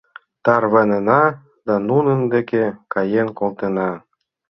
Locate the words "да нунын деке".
1.67-2.63